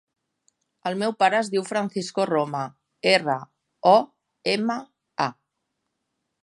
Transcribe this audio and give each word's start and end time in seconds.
El 0.91 0.95
meu 1.01 1.11
pare 1.23 1.37
es 1.41 1.51
diu 1.55 1.65
Francisco 1.67 2.25
Roma: 2.31 2.63
erra, 3.13 3.37
o, 3.93 3.95
ema, 4.57 4.79
a. 5.29 5.29